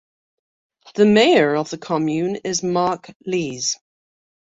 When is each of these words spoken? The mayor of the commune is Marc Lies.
The 0.95 1.05
mayor 1.05 1.53
of 1.55 1.69
the 1.69 1.77
commune 1.77 2.37
is 2.37 2.63
Marc 2.63 3.13
Lies. 3.27 3.77